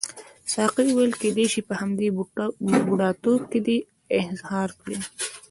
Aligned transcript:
ساقي 0.53 0.83
وویل 0.87 1.13
کیدای 1.21 1.47
شي 1.53 1.61
په 1.69 1.73
همدې 1.81 2.07
بوډاتوب 2.87 3.41
کې 3.51 3.59
دې 3.67 3.77
احضار 4.19 4.69
کړي. 4.81 4.97